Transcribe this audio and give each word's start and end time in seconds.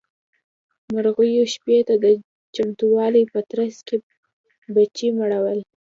مرغيو 0.93 1.43
شپې 1.53 1.77
ته 1.87 1.95
د 2.03 2.05
چمتووالي 2.55 3.23
په 3.31 3.39
ترڅ 3.51 3.75
کې 3.87 3.97
بچي 4.73 5.07
مړول. 5.17 5.59